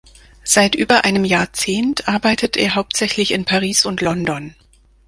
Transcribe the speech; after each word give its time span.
Seit 0.43 0.73
über 0.73 1.05
einem 1.05 1.23
Jahrzehnt 1.25 2.07
arbeitet 2.07 2.57
er 2.57 2.73
hauptsächlich 2.73 3.29
in 3.29 3.45
Paris 3.45 3.85
und 3.85 4.01
London. 4.01 4.55